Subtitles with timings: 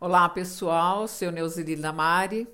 [0.00, 2.46] Olá pessoal, seu Neuzili Lamari.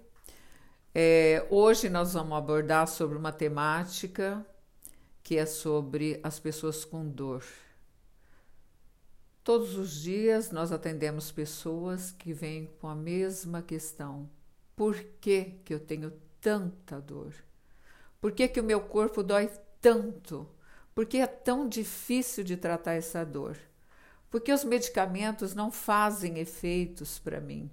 [0.95, 4.43] É, hoje nós vamos abordar sobre uma temática
[5.23, 7.45] que é sobre as pessoas com dor.
[9.45, 14.27] Todos os dias nós atendemos pessoas que vêm com a mesma questão:
[14.75, 17.35] por que, que eu tenho tanta dor?
[18.23, 19.51] Por que, que o meu corpo dói
[19.83, 20.49] tanto?
[20.95, 23.59] Por que é tão difícil de tratar essa dor?
[24.31, 27.71] Porque os medicamentos não fazem efeitos para mim.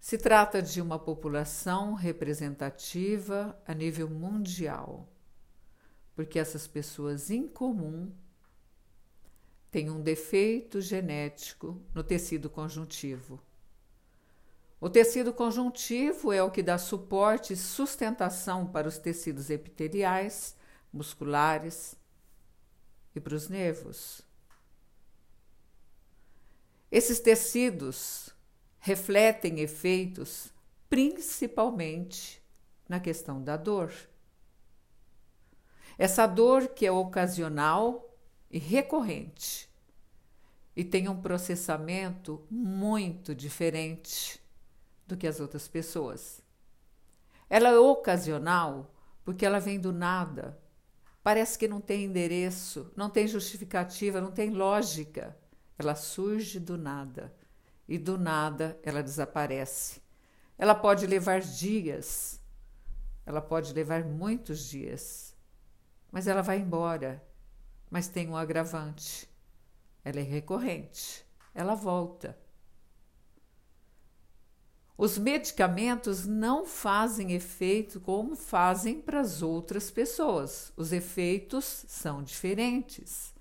[0.00, 5.08] Se trata de uma população representativa a nível mundial,
[6.14, 8.12] porque essas pessoas em comum
[9.70, 13.42] têm um defeito genético no tecido conjuntivo.
[14.80, 20.54] O tecido conjuntivo é o que dá suporte e sustentação para os tecidos epiteliais,
[20.92, 21.96] musculares,
[23.14, 24.22] e para os nervos.
[26.90, 28.30] Esses tecidos
[28.78, 30.52] refletem efeitos
[30.88, 32.42] principalmente
[32.88, 33.92] na questão da dor.
[35.98, 38.16] Essa dor que é ocasional
[38.50, 39.68] e recorrente
[40.76, 44.40] e tem um processamento muito diferente
[45.06, 46.42] do que as outras pessoas.
[47.48, 48.92] Ela é ocasional
[49.24, 50.58] porque ela vem do nada,
[51.24, 55.34] Parece que não tem endereço, não tem justificativa, não tem lógica.
[55.78, 57.34] Ela surge do nada
[57.88, 60.02] e do nada ela desaparece.
[60.58, 62.38] Ela pode levar dias,
[63.24, 65.34] ela pode levar muitos dias,
[66.12, 67.26] mas ela vai embora.
[67.90, 69.26] Mas tem um agravante:
[70.04, 72.38] ela é recorrente, ela volta.
[74.96, 80.72] Os medicamentos não fazem efeito como fazem para as outras pessoas.
[80.76, 83.34] Os efeitos são diferentes.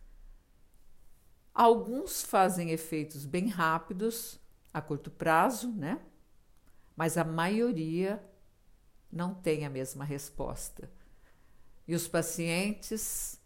[1.54, 4.40] Alguns fazem efeitos bem rápidos,
[4.74, 6.02] a curto prazo, né?
[6.96, 8.24] Mas a maioria
[9.12, 10.92] não tem a mesma resposta.
[11.88, 13.40] E os pacientes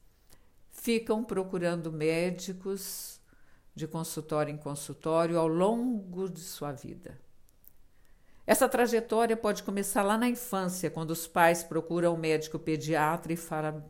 [0.69, 3.19] ficam procurando médicos
[3.75, 7.19] de consultório em consultório ao longo de sua vida.
[8.47, 13.35] Essa trajetória pode começar lá na infância, quando os pais procuram o médico pediatra e
[13.35, 13.84] falam: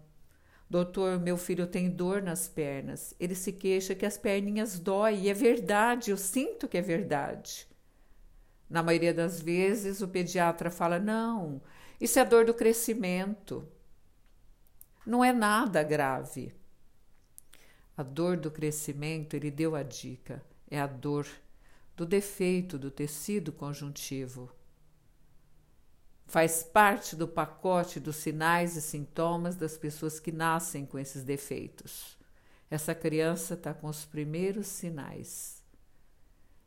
[0.68, 3.14] Doutor, meu filho tem dor nas pernas.
[3.20, 7.68] Ele se queixa que as perninhas doem, e é verdade, eu sinto que é verdade.
[8.68, 11.62] Na maioria das vezes, o pediatra fala: Não,
[12.02, 13.68] isso é dor do crescimento.
[15.06, 16.52] Não é nada grave.
[17.96, 21.28] A dor do crescimento, ele deu a dica, é a dor
[21.98, 24.52] do defeito do tecido conjuntivo.
[26.28, 32.16] Faz parte do pacote dos sinais e sintomas das pessoas que nascem com esses defeitos.
[32.70, 35.64] Essa criança está com os primeiros sinais.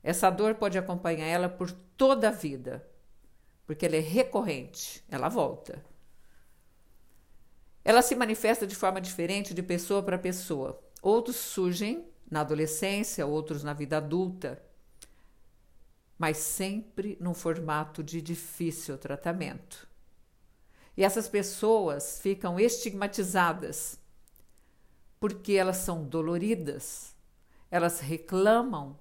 [0.03, 2.85] Essa dor pode acompanhar ela por toda a vida,
[3.67, 5.85] porque ela é recorrente, ela volta.
[7.85, 10.83] Ela se manifesta de forma diferente de pessoa para pessoa.
[11.01, 14.61] Outros surgem na adolescência, outros na vida adulta
[16.20, 19.88] mas sempre num formato de difícil tratamento.
[20.94, 23.98] E essas pessoas ficam estigmatizadas
[25.19, 27.16] porque elas são doloridas,
[27.70, 28.98] elas reclamam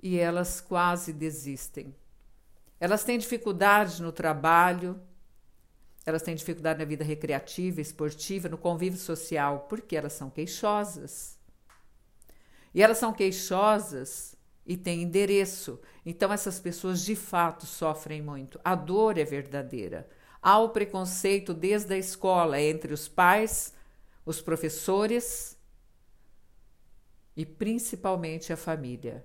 [0.00, 1.92] e elas quase desistem.
[2.78, 5.02] Elas têm dificuldade no trabalho,
[6.06, 11.36] elas têm dificuldade na vida recreativa, esportiva, no convívio social, porque elas são queixosas.
[12.72, 14.36] E elas são queixosas
[14.66, 15.80] e tem endereço.
[16.04, 18.60] Então, essas pessoas de fato sofrem muito.
[18.64, 20.08] A dor é verdadeira.
[20.40, 23.74] Há o preconceito desde a escola entre os pais,
[24.24, 25.56] os professores
[27.36, 29.24] e principalmente a família.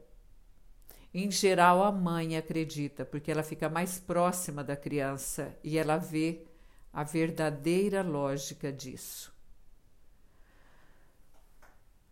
[1.14, 6.46] Em geral, a mãe acredita, porque ela fica mais próxima da criança e ela vê
[6.94, 9.37] a verdadeira lógica disso.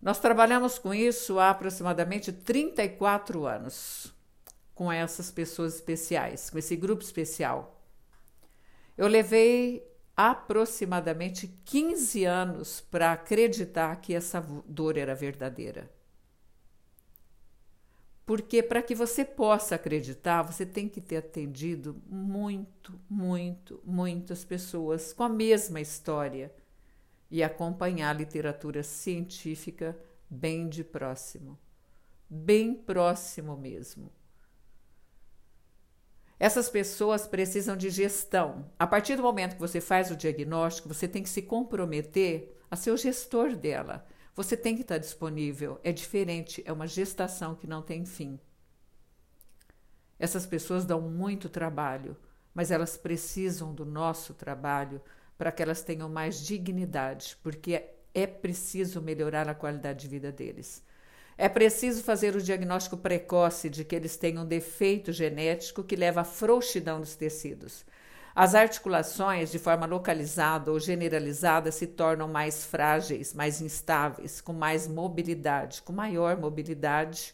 [0.05, 4.13] Nós trabalhamos com isso há aproximadamente 34 anos,
[4.75, 7.81] com essas pessoas especiais, com esse grupo especial.
[8.95, 9.83] Eu levei
[10.15, 15.91] aproximadamente 15 anos para acreditar que essa dor era verdadeira.
[18.27, 25.11] Porque para que você possa acreditar, você tem que ter atendido muito, muito, muitas pessoas
[25.13, 26.53] com a mesma história
[27.29, 29.97] e acompanhar a literatura científica
[30.29, 31.59] bem de próximo,
[32.29, 34.11] bem próximo mesmo.
[36.37, 38.69] Essas pessoas precisam de gestão.
[38.77, 42.75] A partir do momento que você faz o diagnóstico, você tem que se comprometer a
[42.75, 44.05] ser o gestor dela.
[44.35, 45.79] Você tem que estar disponível.
[45.81, 48.37] É diferente, é uma gestação que não tem fim.
[50.19, 52.17] Essas pessoas dão muito trabalho,
[52.53, 55.01] mas elas precisam do nosso trabalho
[55.37, 57.83] para que elas tenham mais dignidade, porque
[58.13, 60.83] é preciso melhorar a qualidade de vida deles.
[61.37, 66.21] É preciso fazer o diagnóstico precoce de que eles têm um defeito genético que leva
[66.21, 67.85] à frouxidão dos tecidos.
[68.33, 74.87] As articulações, de forma localizada ou generalizada, se tornam mais frágeis, mais instáveis, com mais
[74.87, 77.33] mobilidade, com maior mobilidade,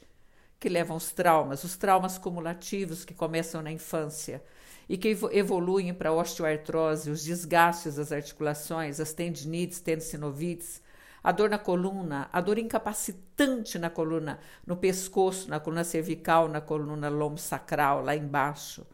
[0.59, 4.43] que levam aos traumas, os traumas cumulativos que começam na infância
[4.87, 10.81] e que evoluem para osteoartrose, os desgastes das articulações, as tendinites, tendinovites,
[11.23, 16.59] a dor na coluna, a dor incapacitante na coluna, no pescoço, na coluna cervical, na
[16.59, 18.85] coluna lombo-sacral, lá embaixo,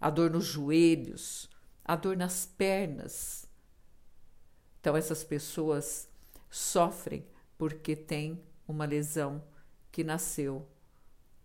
[0.00, 1.50] a dor nos joelhos,
[1.84, 3.46] a dor nas pernas.
[4.80, 6.08] Então, essas pessoas
[6.50, 7.26] sofrem
[7.58, 9.42] porque têm uma lesão
[9.92, 10.66] que nasceu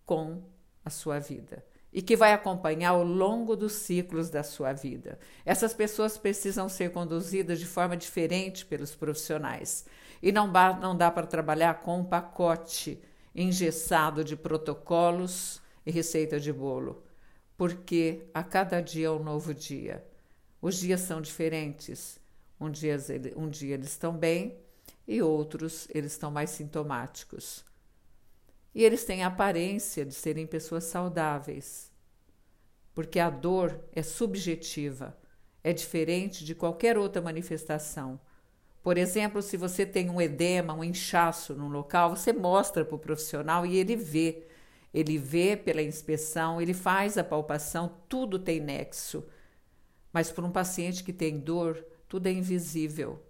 [0.06, 0.42] com
[0.84, 1.64] a sua vida
[1.94, 5.16] e que vai acompanhar ao longo dos ciclos da sua vida.
[5.46, 9.86] Essas pessoas precisam ser conduzidas de forma diferente pelos profissionais.
[10.20, 10.50] E não,
[10.80, 13.00] não dá para trabalhar com um pacote
[13.32, 17.04] engessado de protocolos e receita de bolo,
[17.56, 20.04] porque a cada dia é um novo dia.
[20.60, 22.18] Os dias são diferentes.
[22.58, 22.96] Um dia,
[23.36, 24.56] um dia eles estão bem
[25.06, 27.64] e outros eles estão mais sintomáticos.
[28.74, 31.92] E eles têm a aparência de serem pessoas saudáveis,
[32.92, 35.16] porque a dor é subjetiva,
[35.62, 38.18] é diferente de qualquer outra manifestação.
[38.82, 42.98] Por exemplo, se você tem um edema, um inchaço num local, você mostra para o
[42.98, 44.46] profissional e ele vê.
[44.92, 49.26] Ele vê pela inspeção, ele faz a palpação, tudo tem nexo.
[50.12, 53.24] Mas para um paciente que tem dor, tudo é invisível.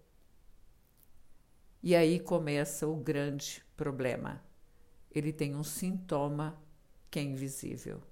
[1.82, 4.43] E aí começa o grande problema
[5.19, 6.58] ele tem um sintoma
[7.11, 8.02] que é invisível.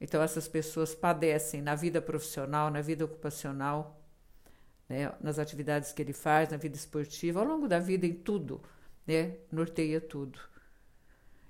[0.00, 4.00] Então, essas pessoas padecem na vida profissional, na vida ocupacional,
[4.88, 8.62] né, nas atividades que ele faz, na vida esportiva, ao longo da vida, em tudo,
[9.06, 10.38] né, norteia tudo.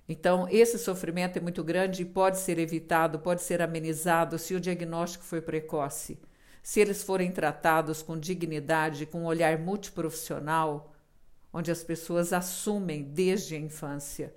[0.09, 4.61] Então, esse sofrimento é muito grande e pode ser evitado, pode ser amenizado se o
[4.61, 6.19] diagnóstico for precoce,
[6.63, 10.93] se eles forem tratados com dignidade, com um olhar multiprofissional,
[11.53, 14.33] onde as pessoas assumem desde a infância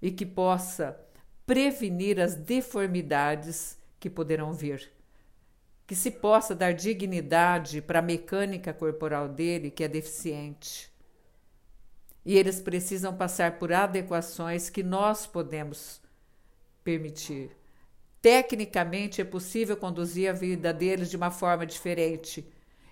[0.00, 0.98] e que possa
[1.46, 4.92] prevenir as deformidades que poderão vir.
[5.86, 10.90] Que se possa dar dignidade para a mecânica corporal dele, que é deficiente.
[12.24, 16.00] E eles precisam passar por adequações que nós podemos
[16.82, 17.50] permitir.
[18.22, 22.46] Tecnicamente é possível conduzir a vida deles de uma forma diferente,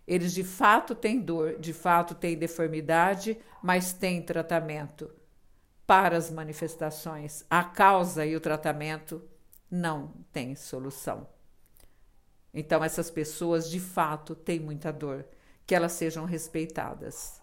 [0.06, 5.10] eles de fato têm dor, de fato têm deformidade, mas têm tratamento
[5.86, 7.44] para as manifestações.
[7.48, 9.22] A causa e o tratamento
[9.70, 11.26] não têm solução.
[12.52, 15.24] Então, essas pessoas de fato têm muita dor,
[15.66, 17.40] que elas sejam respeitadas.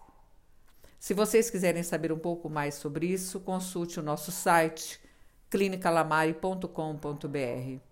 [0.98, 5.00] Se vocês quiserem saber um pouco mais sobre isso, consulte o nosso site
[5.48, 7.89] clinicalamare.com.br.